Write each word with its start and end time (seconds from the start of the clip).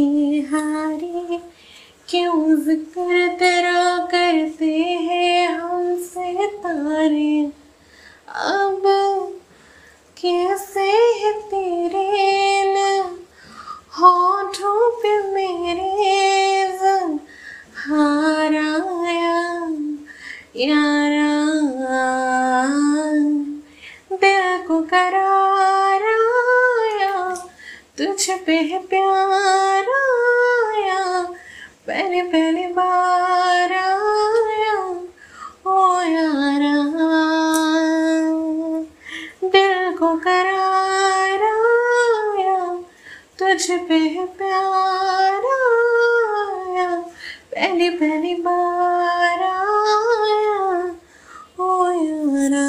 की 0.00 0.40
हारे, 0.40 1.40
क्यों 2.08 2.56
ज़िक्र 2.56 3.28
तेरा 3.28 3.98
करते 3.98 4.74
हैं 4.76 5.48
हम 5.48 5.96
से 5.96 6.46
तारे? 6.46 7.44
अब 8.28 8.82
कैसे 10.22 10.86
है 11.20 11.32
तेरे 11.32 12.08
न 12.66 13.00
होठों 14.00 14.90
पे 14.90 15.34
मेरे 15.34 15.90
हारा 17.76 18.70
यारा, 20.56 21.30
दिल 24.12 24.66
को 24.68 24.80
करा 24.82 25.79
पे 28.36 28.56
है 28.62 28.78
प्यार 28.86 29.88
आया, 29.90 31.22
पहले 31.86 32.22
पहले 32.22 32.66
बार 32.66 33.72
आया, 33.72 34.78
ओ 35.66 35.76
यारा 36.02 36.76
दिल 39.44 39.96
को 39.96 40.08
करार 40.16 41.42
आया, 41.42 42.58
तुझ 43.38 43.62
पे 43.88 43.98
है 43.98 44.26
प्यार 44.38 45.44
आया, 45.52 46.88
पहली 47.54 47.90
पहली 47.90 48.34
बार 48.42 49.42
आया, 49.42 50.60
ओ 51.60 51.90
यारा 51.90 52.64